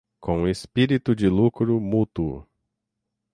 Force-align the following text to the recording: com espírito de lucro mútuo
com 0.19 0.47
espírito 0.47 1.13
de 1.15 1.29
lucro 1.29 1.79
mútuo 1.79 2.47